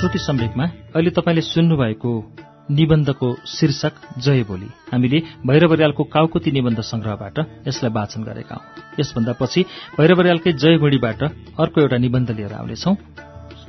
[0.00, 0.64] श्रुति सम्वेकमा
[0.96, 2.12] अहिले तपाईँले सुन्नुभएको
[2.70, 8.66] निबन्धको शीर्षक जय बोली। हामीले भैरवरियालको काउकुती निबन्ध संग्रहबाट यसलाई वाचन गरेका हौं।
[9.00, 9.60] यसभन्दा पछि
[9.98, 11.22] भैरवरियालकै जय बोडीबाट
[11.58, 12.96] अर्को एउटा निबन्ध लिएर आउनेछौ।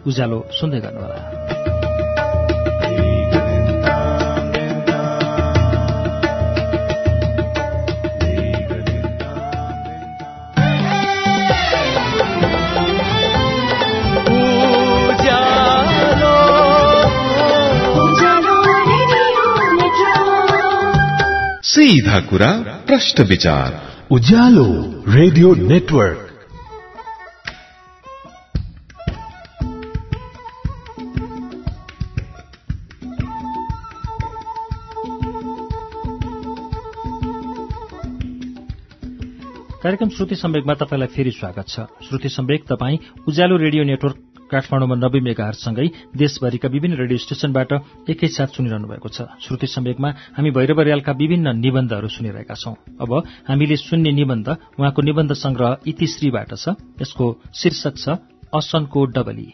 [0.07, 1.60] उज्यालो सुन्दै गर्नुहोला।
[21.91, 22.51] सीधा कुरा
[22.87, 23.73] प्रश्न विचार।
[24.11, 24.65] Ujyaalo
[25.07, 26.27] radio network.
[39.83, 45.19] कार्यक्रम श्रुति सम्वेकमा तपाईँलाई फेरि स्वागत छ। श्रुति सम्वेक तपाईँ उज्यालो रेडियो नेटवर्क काठमाडौँमा नब्बे
[45.19, 47.71] मेगाहरूसँगै देशभरिका विभिन्न रेडियो स्टेशनबाट
[48.11, 53.11] एकैसाथ सुनिरहनु भएको छ। श्रुति सम्वेकमा हामी भैरवरियालका विभिन्न निबन्धहरू सुनिरहेका छौं। अब
[53.47, 54.47] हामीले सुन्ने निबन्ध
[54.79, 58.05] उहाँको निबन्ध संग्रह इतिश्रीबाट छ। यसको शीर्षक छ
[58.53, 59.47] असनको डबली।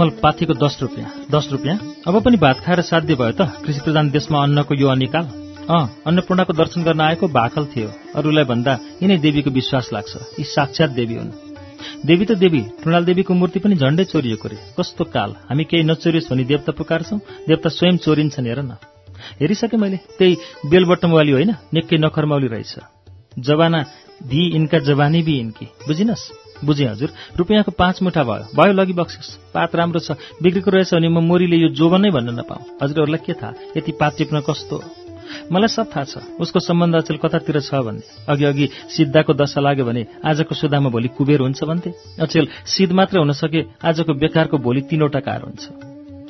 [0.00, 1.76] चामल पाथीको दस रुपियाँ। दस रुपियाँ?
[2.08, 5.24] अब पनि भात खाएर साध्य भयो त। कृषि प्रधान देशमा अन्नको यो अनिकाल।
[5.68, 10.90] अँ अन्नपूर्णाको दर्शन गर्न आएको भाकल थियो। अरूलाई भन्दा यिनै देवीको विश्वास लाग्छ। यी साक्षात
[10.90, 11.28] देवी हुन्।
[12.06, 16.32] देवी त देवी टुणाल देवीको मूर्ति पनि झण्डै चोरिएको रे कस्तो काल। हामी केही नचोरियोस्
[16.32, 18.72] भनी देवता पुकार्छौं। देवता स्वयं चोरिन्छन् हेर न।
[19.40, 20.36] हेरिसके मैले। त्यही
[20.66, 22.74] बेलबटमवाली होइन। निकै नखरमाउली रहेछ।
[23.38, 23.84] जवाना
[24.22, 26.39] भी इन्का जवानी भी इन्की बुझिनस्?
[26.64, 31.08] बुझेँ हजुर रुपियाँको पाँच मुठा भयो। भयो लगी बक्सिस। पात राम्रो छ। बिग्रेको रहेछ भने
[31.08, 33.52] म मोरीले यो जोबन नै भन्न नपाऊ। हजुरहरूलाई के थाहा?
[33.76, 34.82] यति पात टिप्न कस्तो?
[35.52, 39.84] मलाई सब थाहा छ। उसको सम्बन्ध अचेल कतातिर छ भन्ने। अघि अघि सिद्धाको दशा लाग्यो
[39.84, 44.80] भने आजको सुधामा भोलि कुबेर हुन्छ भन्थे। अचेल सिद्ध मात्र हुन सके आजको बेकारको भोलि
[44.90, 45.64] तीनवटा कार हुन्छ।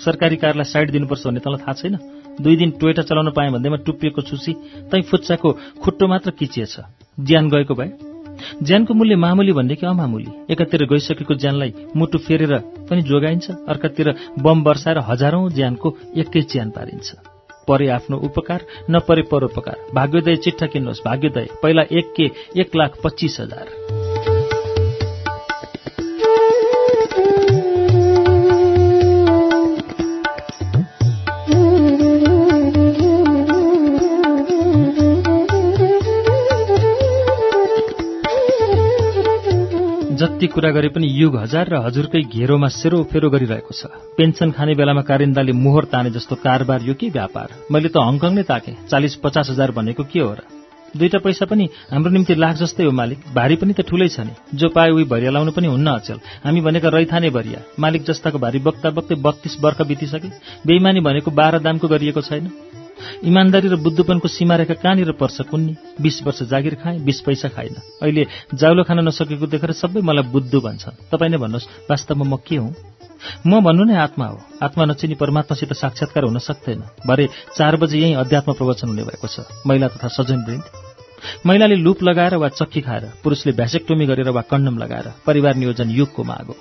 [0.04, 1.96] सरकारी कारलाई साइड दिनुपर्छ भन्ने तँलाई थाहा छैन?
[2.40, 4.52] दुई दिन टोयटा चलाउन पाएँ भन्दैमा टुप्पिएको छुसी
[4.92, 5.48] तै फुच्चाको
[5.80, 6.76] खुट्टो मात्र किचिएछ।
[7.20, 8.09] ज्यान गएको भए।
[8.62, 12.56] ज्यानको मूल्य मामुली भन्ने कि अमामुली। एकातिर गइसकेको ज्यानलाई मुटु फेरेर
[12.90, 17.14] पनि जोगाइन्छ अर्कातिर बम वर्षाएर हजारौं ज्यानको एकै ज्यान पारिन्छ।
[17.68, 23.40] परे आफ्नो उपकार नपरे परोपकार। भाग्योदय चिट्ठा किन्नुहोस्। भाग्योदय पहिला एक के एक लाख पच्चिस
[23.40, 23.89] हजार।
[40.50, 43.86] कुरा गरे पनि युग हजार र हजुरकै घेरोमा सेरोफेरो गरिरहेको छ।
[44.18, 47.48] पेन्सन खाने बेलामा कारिन्दाले मोहर ताने जस्तो कारोबार यो के व्यापार?
[47.70, 50.40] मैले त हङकङ नै ताकेँ। चालिस पचास हजार भनेको के हो र?
[50.90, 54.34] दुईटा पैसा पनि हाम्रो निम्ति लाख जस्तै हो मालिक। भारी पनि त ठुलै छ नि।
[54.58, 58.58] जो पाए उही भरिया लाउनु पनि हुन्न अचेल। हामी भनेका रैथाने भरिया। मालिक जस्ताको भारी
[58.58, 60.28] बक्ता बक्तै बत्तीस वर्ष बितिसके।
[60.66, 62.50] बेइमानी भनेको बाह्र दामको गरिएको छैन।
[63.24, 65.74] इमान्दारी र बुद्धपनको सीमा रेखा कहाँनिर पर्छ कुन्नी?
[66.00, 70.60] बीस वर्ष जागिर खाएँ बीस पैसा खाइन। अहिले जाउलो खान नसकेको देखेर सबै मलाई बुद्धु
[70.60, 72.74] भन्छन् तपाईँ नै भन्नुहोस् वास्तवमा म के हुँ?
[73.46, 78.14] म भन्नु नै आत्मा हो। आत्मा नचिनी परमात्मासित साक्षात्कार हुन सक्दैन। भरे चार बजे यहीँ
[78.16, 80.64] अध्यात्म प्रवचन हुने भएको छ। महिला तथा सजन वृन्द
[81.46, 86.24] महिलाले लुप लगाएर वा चक्की खाएर पुरुषले भ्यासेक्टोमी गरेर वा कण्डम लगाएर परिवार नियोजन युगको
[86.24, 86.56] माग हो।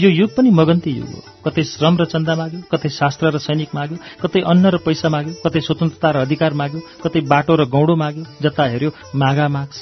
[0.00, 3.74] यो युग पनि मगन्ती युग हो। कतै श्रम र चन्दा माग्यो कतै शास्त्र र सैनिक
[3.74, 7.94] माग्यो कतै अन्न र पैसा माग्यो कतै स्वतन्त्रता र अधिकार माग्यो कतै बाटो र गौडो
[7.96, 9.78] माग्यो जता हेऱ्यो मागा माग्छ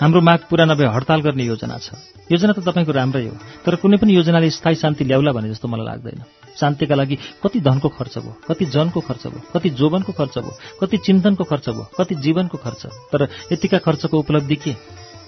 [0.00, 1.94] हाम्रो माग पूरा नभए हडताल गर्ने योजना छ।
[2.32, 5.86] योजना त तपाईँको राम्रै हो तर कुनै पनि योजनाले स्थायी शान्ति ल्याउला भने जस्तो मलाई
[5.86, 6.22] लाग्दैन।
[6.58, 10.96] शान्तिका लागि कति धनको खर्च भयो कति जनको खर्च भयो कति जोवनको खर्च भयो कति
[11.06, 14.72] चिन्तनको खर्च भयो कति जीवनको खर्च। तर यतिका खर्चको उपलब्धि के?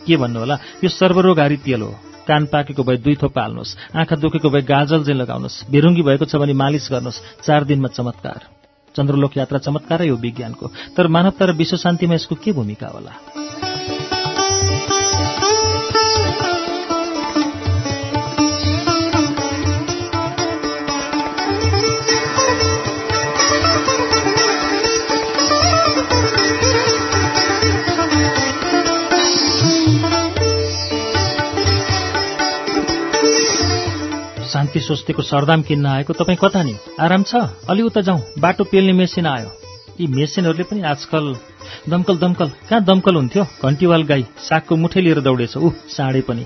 [0.07, 0.59] के भन्नु होला?
[0.83, 5.19] यो सर्वरोगहारी तेल हो। कान पाकेको भए दुई थोप हाल्नुहोस् आँखा दुखेको भए गाजल चाहिँ
[5.19, 8.41] लगाउनुहोस् बेरुङ्गी भएको छ भने मालिस गर्नुहोस् चार दिनमा चमत्कार।
[8.97, 13.13] चन्द्रलोक यात्रा चमत्कारै हो विज्ञानको तर मानवता र विश्व शान्तिमा यसको के भूमिका होला?
[34.69, 36.77] शान्ति सोच्तेको सरदाम किन्न आएको तपाईँ कता नि?
[37.01, 37.37] आराम छ?
[37.73, 39.49] अलि उता जाउँ। बाटो पेल्ने मेसिन आयो।
[39.97, 41.25] यी मेसिनहरूले पनि आजकल
[41.89, 43.45] दमकल दमकल। कहाँ दमकल हुन्थ्यो?
[43.65, 46.45] घन्टीवाल गाई सागको मुठै लिएर दौडेछ। ऊ साँडे पनि।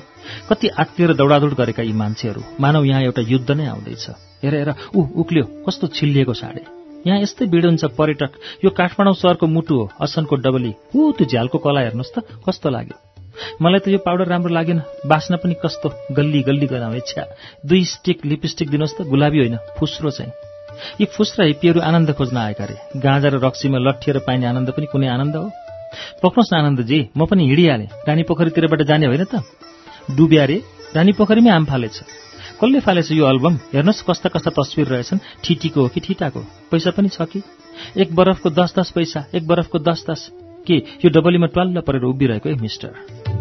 [0.48, 4.06] कति आत्तिएर दौडादौड गरेका यी मान्छेहरू। मानव यहाँ एउटा युद्ध नै आउँदैछ।
[4.42, 6.62] हेर हेर। ऊ उक्ल्यो। कस्तो छिल्लिएको साँडे
[7.06, 8.30] यहाँ यस्तै भिड हुन्छ पर्यटक।
[8.64, 13.11] यो काठमाडौँ सहरको मुटु हो असनको डबली। ऊ त्यो झ्यालको कला हेर्नुहोस् त। कस्तो लाग्यो।
[13.62, 17.22] मलाई त यो पाउडर राम्रो लागेन। बास्न पनि कस्तो गल्ली गल्ली गराउने इच्छा
[17.66, 20.32] दुई स्टिक लिपस्टिक दिनुहोस् त गुलाबी होइन फुस्रो चाहिँ।
[21.00, 25.08] यी फुस्रा हिप्पीहरू आनन्द खोज्न आएका रे। गाँजा र रक्सीमा लट्ठिएर पाइने आनन्द पनि कुनै
[25.08, 25.46] आनन्द हो।
[26.22, 29.44] पक्नुहोस् न आनन्दजी म पनि हिँडिहालेँ। रानी पोखरीतिरबाट जाने होइन त।
[30.10, 30.56] डुब्या रे
[30.96, 31.96] रानी पोखरीमै आम फालेछ।
[32.60, 36.40] कसले फालेछ यो अल्बम हेर्नुहोस् कस्ता कस्ता तस्विर रहेछन्। ठिटीको हो कि ठिटाको?
[36.70, 37.42] पैसा पनि छ कि?
[37.96, 40.20] एक बरफको दस दस पैसा एक बरफको दस दस।
[40.66, 43.31] के यो डबलीमा ट्वाल्ल परेर उभिरहेको ए मिस्टर।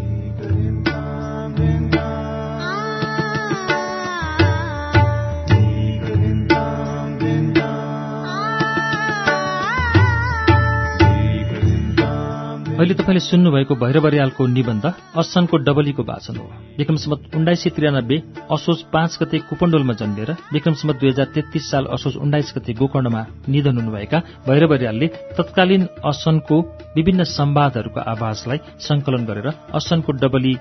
[12.81, 16.45] अहिले तपाईँले सुन्नुभएको भैरवरियालको निबन्ध असनको डबलीको वाचन हो।
[16.81, 18.17] विक्रमसम्मत उन्नाइस सय त्रियानब्बे
[18.49, 23.21] असोज पाँच गते कुपण्डोलमा जन्मेर विक्रमसम्मत दुई हजार तेत्तीस साल असोज उन्नाइस गते गोकर्णमा
[23.53, 26.57] निधन हुनुभएका भैरवरियालले तत्कालीन असनको
[26.97, 30.53] विभिन्न सम्वादहरूको आवाजलाई संकलन गरेर असनको डबली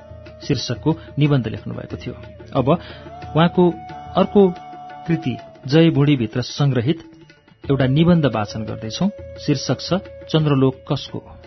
[0.45, 2.15] शीर्षकको निबन्ध लेख्नु भएको थियो।
[2.53, 2.69] अब
[3.33, 3.65] उहाँको
[4.21, 4.49] अर्को
[5.09, 5.37] कृति
[5.73, 6.99] जय बुढीभित्र संग्रहित
[7.65, 9.09] एउटा निबन्ध वाचन गर्दैछौ।
[9.41, 11.40] शीर्षक छ चन्द्रलोक कसको?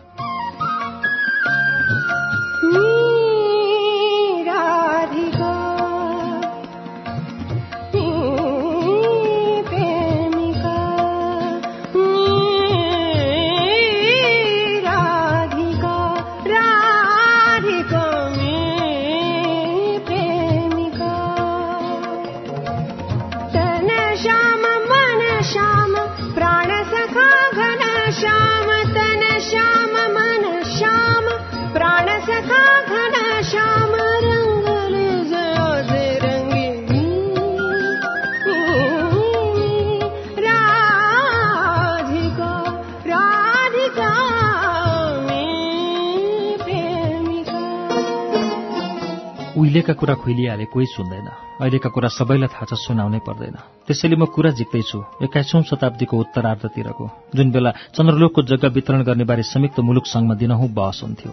[49.83, 51.27] उहिलेका कुरा खुइलिहाले कोही सुन्दैन।
[51.59, 57.51] अहिलेका कुरा सबैलाई थाहा छ सुनाउनै पर्दैन। त्यसैले म कुरा जित्दैछु एक्काइसौँ शताब्दीको उत्तरार्धतिरको जुन
[57.51, 61.31] बेला चन्द्रलोकको जग्गा वितरण गर्ने बारे संयुक्त मुलुक संघमा दिनहुँ बहस हुन्थ्यो।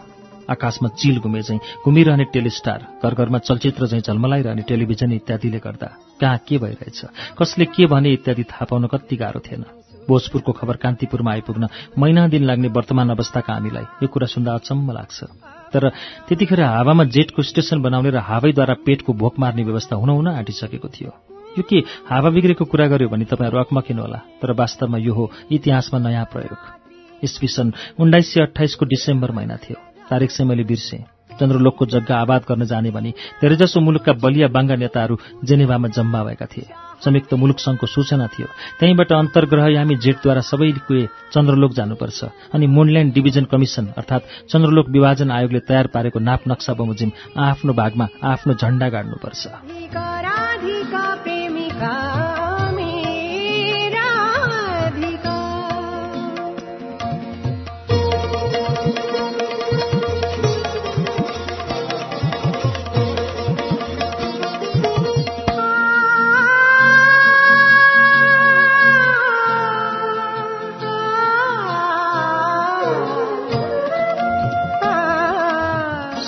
[0.51, 6.39] आकाशमा चिल घुमे चाहिँ घुमिरहने टेलिस्टार घर घरमा चलचित्र चाहिँ झलमलाइरहने टेलिभिजन इत्यादिले गर्दा कहाँ
[6.43, 9.63] के भइरहेछ कसले के भने इत्यादि थाहा पाउन कति गाह्रो थिएन।
[10.11, 15.19] भोजपुरको खबर कान्तिपुरमा आइपुग्न महिना दिन लाग्ने वर्तमान अवस्थाका हामीलाई यो कुरा सुन्दा अचम्म लाग्छ।
[15.73, 15.89] तर
[16.29, 21.11] त्यतिखेर हावामा जेटको स्टेशन बनाउने र हावैद्वारा पेटको भोक मार्ने व्यवस्था हुन हुन आँटिसकेको थियो।
[21.59, 25.99] यो के हावा बिग्रेको कुरा गर्यो भने तपाईँहरू अकमकिनु होला तर वास्तवमा यो हो इतिहासमा
[25.99, 26.59] नयाँ प्रयोग।
[27.25, 29.79] इस्वी सन् उन्नाइस सय अठाइसको डिसेम्बर महिना थियो।
[30.11, 31.05] तारिक चाहिँ मैले बिर्सेँ।
[31.41, 36.90] चन्द्रलोकको जग्गा आबाद गर्न जाने भनी धेरैजसो मुलुकका बलिया बाङ्गा नेताहरू जेनेभामा जम्मा भएका थिए।
[37.05, 38.47] संयुक्त मुलुक संघको सूचना थियो।
[38.79, 42.21] त्यहीँबाट अन्तर्ग्रहयामी जेटद्वारा सबैले चन्द्रलोक जानुपर्छ
[42.55, 48.07] अनि मुनल्यान्ड डिभिजन कमिसन अर्थात् चन्द्रलोक विभाजन आयोगले तयार पारेको नाप नक्सा बमोजिम आफ्नो भागमा
[48.25, 50.30] आफ्नो झण्डा गाड्नुपर्छ।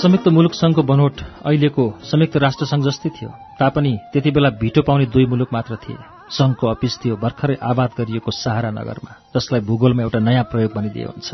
[0.03, 5.27] संयुक्त मुलुक संघको बनोट अहिलेको संयुक्त राष्ट्रसङ्घ जस्तै थियो। तापनि त्यति बेला भिटो पाउने दुई
[5.31, 5.97] मुलुक मात्र थिए।
[6.29, 11.29] संघको अफिस थियो भर्खरै आबाद गरिएको सहारा नगरमा जसलाई भूगोलमा एउटा नयाँ प्रयोग भनिदिए हुन्छ।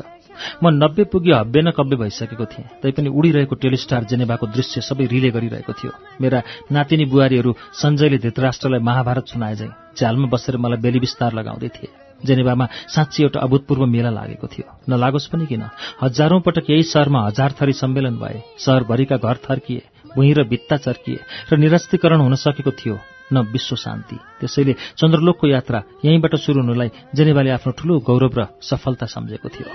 [0.61, 5.31] म नब्बे पुगी हब्बे न कब्बे भइसकेको थिएँ। तैपनि उडिरहेको टेलिस्टार जेनेभाको दृश्य सबै रिले
[5.33, 9.55] गरिरहेको थियो। मेरा नातिनी बुहारीहरू सञ्जयले धृतराष्ट्रलाई महाभारत सुनाए
[9.97, 15.31] झ्यालमा बसेर मलाई बेली विस्तार लगाउँदै थिए। जेनेभामा साँच्ची एउटा अभूतपूर्व मेला लागेको थियो। नलागोस्
[15.31, 15.63] पनि किन?
[16.03, 19.83] हजारौं पटक यही शहरमा हजार थरी सम्मेलन भए। शहरभरिका घर थर्किए
[20.17, 21.19] भुइँ र भित्ता चर्किए
[21.53, 22.99] र निरस्तीकरण हुन सकेको थियो
[23.33, 29.07] न विश्व शान्ति। त्यसैले चन्द्रलोकको यात्रा यहीँबाट सुरु हुनुलाई जेनेभाले आफ्नो ठूलो गौरव र सफलता
[29.07, 29.67] सम्झेको थियो।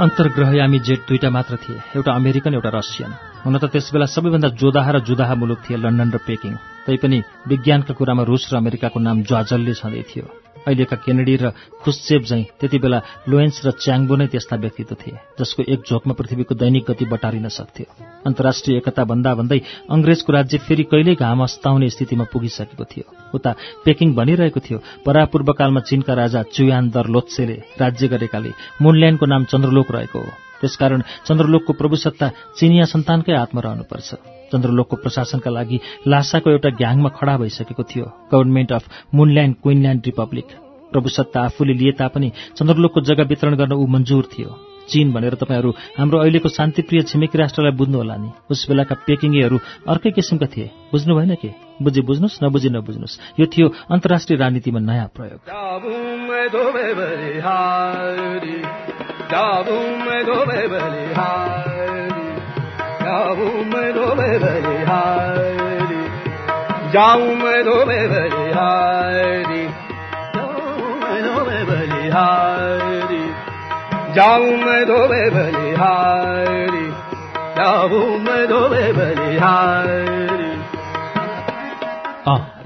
[0.00, 3.12] अन्तर्ग्रहयामी जेट दुईटा मात्र थिए एउटा अमेरिकन एउटा रसियन।
[3.44, 6.52] हुन त त्यसबेला सबैभन्दा जोदाहा र जुदाहा मुलुक थिए लन्डन र पेकिङ।
[6.88, 11.50] तैपनि विज्ञानका कुरामा रुस र अमेरिकाको नाम ज्वाजलले छँदै थियो। अहिलेका केनेडी र
[11.82, 16.54] खुस्चेप झैं त्यति बेला लोएन्स र च्याङ्बो नै त्यस्ता व्यक्तित्व थिए जसको एक झोकमा पृथ्वीको
[16.54, 17.86] दैनिक गति बटारिन सक्थ्यो।
[18.26, 23.50] अन्तर्राष्ट्रिय एकता भन्दा भन्दै अंग्रेजको राज्य फेरि कहिल्यै घाम अस्ताउने स्थितिमा पुगिसकेको थियो। उता
[23.84, 28.50] पेकिङ भनिरहेको थियो परापूर्वकालमा चीनका राजा चुयान दर लोत्सेले राज्य गरेकाले
[28.82, 32.26] मुनल्यान्डको नाम चन्द्रलोक रहेको हो। त्यसकारण चन्द्रलोकको प्रभुसत्ता
[32.58, 38.84] चिनिया सन्तानकै हातमा रहनुपर्छ। चन्द्रलोकको प्रशासनका लागि लासाको एउटा ग्याङमा खडा भइसकेको थियो गभर्नमेन्ट अफ
[39.14, 40.46] मुनल्यान्ड क्विनल्यान्ड रिपब्लिक।
[40.92, 44.58] प्रभुसत्ता आफूले लिए तापनि चन्द्रलोकको जग्गा वितरण गर्न ऊ मन्जुर थियो।
[44.88, 49.58] चीन भनेर तपाईँहरू हाम्रो अहिलेको शान्तिप्रिय छिमेकी राष्ट्रलाई बुझ्नुहोला नि। उस बेलाका पेकिङेहरू
[49.88, 51.50] अर्कै किसिमका थिए। बुझ्नु भएन के?
[51.82, 55.40] बुझी बुझ्नुहोस् नबुझी नबुझ्नुहोस्। यो थियो अन्तर्राष्ट्रिय राजनीतिमा नयाँ प्रयोग।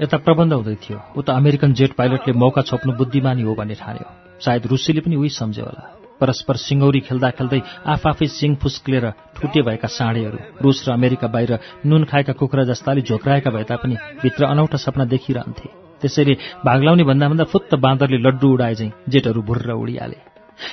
[0.01, 4.67] यता प्रबन्ध हुँदै थियो। उता अमेरिकन जेट पाइलटले मौका छोप्नु बुद्धिमानी हो भन्ने ठान्यो। सायद
[4.67, 7.59] रुसीले पनि उही सम्झ्यो होला। परस्पर सिङ्गौरी खेल्दा खेल्दै
[7.93, 11.51] आफआफै सिङ फुस्क्लेर ठुटे भएका साँडेहरू रुस र अमेरिका बाहिर
[11.85, 15.67] नुन खाएका कुखुरा जस्ताले झोक्राएका भए तापनि भित्र अनौठा सपना देखिरहन्थे।
[16.01, 16.33] त्यसैले
[16.65, 20.17] भाग्लाउने भन्दा भन्दा फुत्त बाँदरले लड्डु उडाए झैँ जेटहरू भुर्र उडिहाले।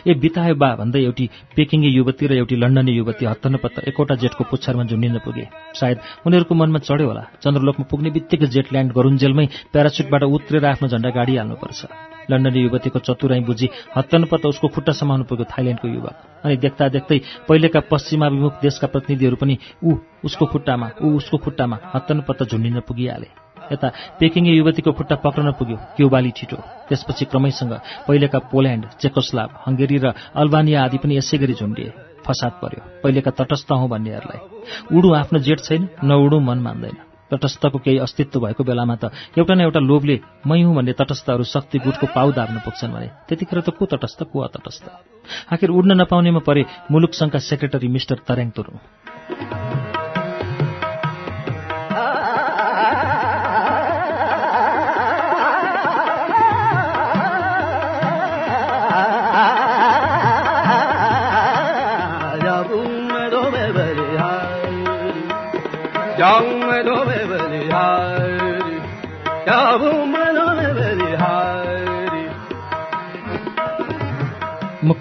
[0.07, 1.25] ए बितायो बा भन्दै एउटी
[1.57, 6.79] पेकिङे युवती र एउटी लन्डने युवती हत्तनपत्त एकवटा जेटको पुच्छरमा झुन्डिन पुगे। सायद उनीहरूको मनमा
[6.87, 11.81] चढ्यो होला। चन्द्रलोकमा पुग्ने बित्तिकै जेट ल्यान्ड गरुन्जेलमै प्यारासुटबाट उत्रेर आफ्नो झण्डा गाडी हाल्नुपर्छ
[12.31, 17.81] लन्डने युवतीको चतुराई बुझी हत्तनपत्त उसको खुट्टा समाउनु पुग्यो थाइल्याण्डको युवक। अनि देख्दा देख्दै पहिलेका
[17.91, 19.91] पश्चिमाभिमुख देशका प्रतिनिधिहरू पनि ऊ
[20.25, 23.29] उसको खुट्टामा ऊ उसको खुट्टामा हत्तनपत्त झुन्डिन पुगिहाले।
[23.73, 23.89] यता
[24.21, 26.57] पेकिङे युवतीको खुट्टा पक्रन पुग्यो क्युबाली छिटो।
[26.89, 27.73] त्यसपछि क्रमैसँग
[28.09, 30.07] पहिलेका पोल्याण्ड चेकोस्लाभ हङ्गेरी र
[30.37, 31.93] अल्बानिया आदि पनि यसै गरी झुन्डिए।
[32.27, 34.41] फसाद पर्यो। पहिलेका तटस्थ हौँ भन्नेहरूलाई।
[34.97, 39.61] उडु आफ्नो जेठ छैन नउडु मन मान्दैन। तटस्थको केही अस्तित्व भएको बेलामा त एउटा न
[39.61, 40.17] एउटा लोभले
[40.47, 44.39] मै हुँ भन्ने तटस्थहरू शक्ति गुटको पाउ दाब्न पुग्छन् भने त्यतिखेर त को तटस्थ को
[44.41, 44.85] अतटस्थ?
[45.53, 49.62] आखिर उड्न नपाउनेमा परे मुलुक सङ्घका सेक्रेटरी मिस्टर तर्याङ तुरुङ।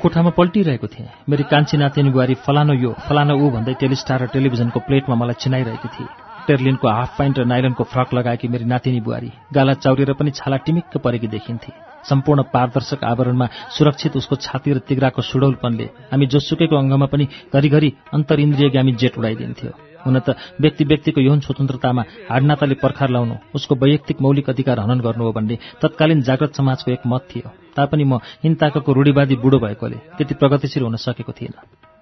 [0.02, 4.80] कोठामा पल्टिरहेको थिएँ। मेरी कान्छी नातिनी बुहारी फलानो यो फलानो ऊ भन्दै टेलिस्टार र टेलिभिजनको
[4.82, 6.10] प्लेटमा मलाई चिनाइरहेकी थिए।
[6.48, 10.98] टेर्लिनको हाफ प्यान्ट र नाइलनको फ्रक लगाएकी मेरी नातिनी बुहारी गाला चाउरिएर पनि छाला टिमिक्क
[10.98, 11.72] परेकी देखिन्थे।
[12.02, 13.46] सम्पूर्ण पारदर्शक आवरणमा
[13.78, 20.20] सुरक्षित उसको छाती र तिग्राको सुडौलपनले हामी जोसुकैको अङ्गमा पनि घरिघरि अन्तरिन्द्रियगामी जेट उडाइदिन्थ्यो। हुन
[20.20, 25.32] त व्यक्ति व्यक्तिको यौन स्वतन्त्रतामा हाडनाताले पर्खार लाउनु उसको वैयक्तिक मौलिक अधिकार हनन गर्नु हो
[25.32, 30.84] भन्ने तत्कालीन जागृत समाजको एक मत थियो। तापनि म हिन्ताको रूढिवादी बुढो भएकोले त्यति प्रगतिशील
[30.84, 31.54] हुन सकेको थिएन।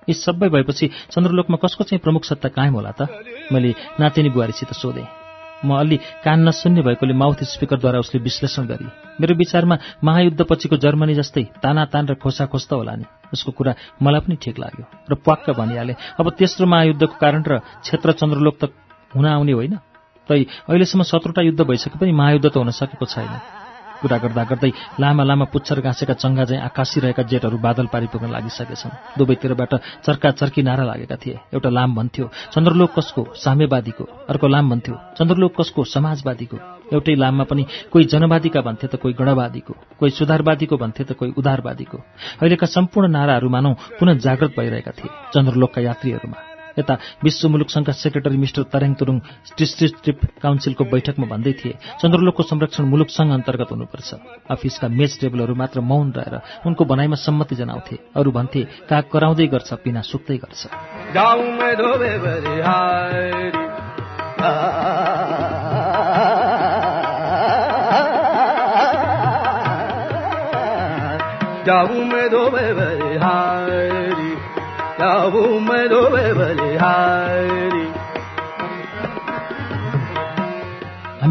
[0.10, 3.08] यी सबै भएपछि चन्द्रलोकमा कसको चाहिँ प्रमुख सत्ता कायम होला त?
[3.54, 5.08] मैले नातिनी बुहारीसित सोधेँ।
[5.66, 8.88] म अलि कान नसुन्ने भएकोले माउथ स्पिकरद्वारा उसले विश्लेषण गरी
[9.20, 14.36] मेरो विचारमा महायुद्धपछिको जर्मनी जस्तै तानातान र खोसाखोस त होला नि। उसको कुरा मलाई पनि
[14.42, 18.64] ठिक लाग्यो र प्वाक्क भनिहाले अब तेस्रो महायुद्धको कारण र क्षेत्र चन्द्रलोक त
[19.16, 19.76] हुन आउने होइन।
[20.30, 23.59] तै अहिलेसम्म सत्रवटा युद्ध भइसके पनि महायुद्ध त हुन सकेको छैन।
[24.02, 29.18] कुरा गर्दा गर्दै लामा लामा पुच्छर घाँसेका चङ्गा चाहिँ आकाशिरहेका जेटहरू बादल पारी पुग्न लागिसकेछन्।
[29.18, 29.74] दुवैतिरबाट
[30.06, 33.22] चर्का चर्की नारा लागेका थिए। एउटा लाम भन्थ्यो चन्द्रलोक कसको?
[33.36, 35.84] साम्यवादीको। अर्को लाम भन्थ्यो चन्द्रलोक कसको?
[35.86, 36.58] समाजवादीको।
[36.94, 41.98] एउटै लाममा पनि कोही जनवादीका भन्थे त कोही गणवादीको कोही सुधारवादीको भन्थे त कोही उदारवादीको
[42.42, 48.38] अहिलेका सम्पूर्ण नाराहरू मानौ पुनः जागृत भइरहेका थिए चन्द्रलोकका यात्रीहरूमा। यता विश्व मुलुक संघका सेक्रेटरी
[48.38, 49.20] मिस्टर तरेङ तुरुङ
[49.58, 54.14] डिस्ट्रिक्ट काउन्सिलको बैठकमा भन्दै थिए चन्द्रलोकको संरक्षण मुलुक संघ अन्तर्गत हुनुपर्छ।
[54.50, 59.74] अफिसका मेज टेबलहरू मात्र मौन रहेर उनको भनाइमा सम्मति जनाउँथे। अरू भन्थे काग कराउँदै गर्छ
[59.84, 60.68] पिना सुक्दै गर्छ।
[61.14, 61.52] जाऊं
[72.06, 72.30] मैं
[75.00, 75.08] हामी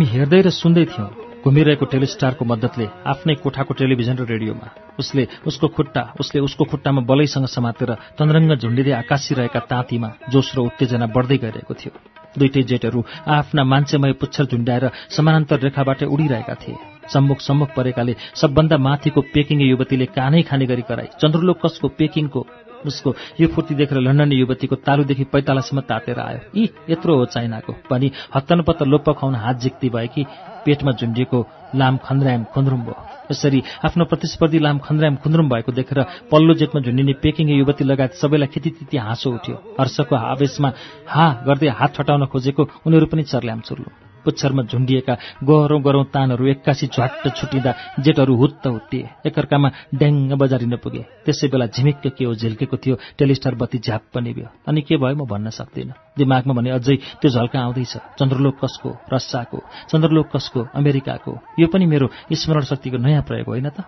[0.04, 1.08] हेर्दै र सुन्दै थियौं
[1.44, 7.46] घुमिरहेको टेलिस्टारको मद्दतले आफ्नै कोठाको टेलिभिजन र रेडियोमा। उसले उसको खुट्टा उसले उसको खुट्टामा बलैसँग
[7.46, 11.92] समातेर तन्द्रङ्ग झुन्डिँदै आकाशिरहेका ताँतीमा जोस र उत्तेजना बढ्दै गइरहेको थियो।
[12.40, 16.76] दुइटै जेटहरू आफ्ना मान्छेमय पुच्छर झुन्डाएर समानान्तर रेखाबाट उडिरहेका थिए।
[17.12, 22.40] सम्मुख सम्मुख परेकाले सबभन्दा माथिको पेकिङ युवतीले कानै खाने गरी कराई। चन्द्रलोक कसको पेकिङको
[22.86, 28.10] उसको यो फुर्ती देखेर लन्डन युवतीको तालुदेखि पैतालासम्म तातेर आयो। यी यत्रो हो चाइनाको। भनी
[28.34, 30.24] हत्तनपत्त लोप्प खुवाउन हात जिक्ती भएकी
[30.64, 31.38] पेटमा झुन्डिएको
[31.74, 32.96] लाम खन्द्राम खुन्द्रुम भयो।
[33.30, 38.48] यसरी आफ्नो प्रतिस्पर्धी लाम खन्द्राम खुन्द्रुम भएको देखेर पल्लो जेटमा झुन्डिने पेकिङ युवती लगायत सबैलाई
[38.48, 40.72] खितितिति हाँसो उठ्यो। हर्षको आवेशमा
[41.06, 45.14] हा गर्दै हात छटाउन खोजेको उनीहरू पनि चर्ल्याम चुर्लु। पुच्छरमा झुन्डिएका
[45.48, 51.66] गरौँ गरौँ तानहरू एक्कासी झ्वाट्ट छुटिँदा जेटहरू हुत्त हुत्तिए। एकअर्कामा ड्याङ्ग बजारिन पुगे। त्यसै बेला
[51.66, 55.50] झिमिक्क के हो झिल्केको थियो टेलिस्टार बत्ती झ्याप पनि भयो अनि के भयो म भन्न
[55.50, 59.58] सक्दिनँ। दिमागमा भने अझै त्यो झल्का आउँदैछ। चन्द्रलोक कसको रसियाको
[59.90, 61.32] चन्द्रलोक कसको अमेरिकाको?
[61.60, 63.78] यो पनि मेरो स्मरण शक्तिको नयाँ प्रयोग होइन त?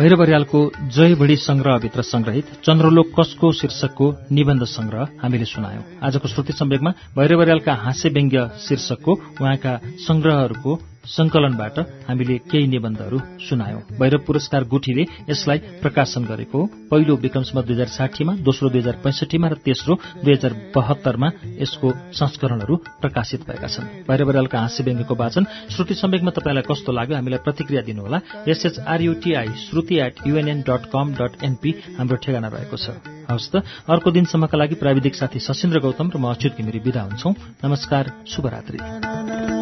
[0.00, 0.60] भैरवरियालको
[0.96, 8.08] जयभडी संग्रहभित्र संग्रहित चन्द्रलोक कसको शीर्षकको निबन्ध संग्रह हामीले सुनायौं। आजको श्रुति सम्वेकमा भैरवरियालका हाँस्य
[8.16, 9.74] व्यङ्ग्य शीर्षकको उहाँका
[10.06, 11.78] संग्रहहरूको संकलनबाट
[12.08, 16.58] हामीले केही निबन्धहरू सुनायौं। भैरव पुरस्कार गुठीले यसलाई प्रकाशन गरेको।
[16.90, 19.94] पहिलो विक्रमसम्म दुई हजार साठीमा दोस्रो दुई हजार पैंसठीमा र तेस्रो
[20.24, 21.28] दुई हजार बहत्तरमा
[21.58, 25.44] यसको संस्करणहरू प्रकाशित भएका छन्। भैरवरालका हाँस्य व्यङ्ग्यको वाचन
[25.74, 31.42] श्रुति सम्वेकमा तपाईँलाई कस्तो लाग्यो हामीलाई प्रतिक्रिया दिनुहोला। S H R U T I Shruti at युएनएन dot com dot
[31.42, 36.16] NP हाम्रो ठेगाना रहेको छ। हवस् त अर्को दिनसम्मका लागि प्राविधिक साथी सशिन्द्र गौतम र
[36.18, 37.30] म अच्युत घिमिरी विदा हुन्छौ।
[37.64, 39.59] नमस्कार शुभरात्रि।